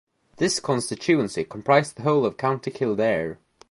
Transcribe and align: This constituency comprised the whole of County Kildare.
This 0.37 0.59
constituency 0.59 1.43
comprised 1.43 1.95
the 1.97 2.01
whole 2.01 2.25
of 2.25 2.35
County 2.35 2.71
Kildare. 2.71 3.37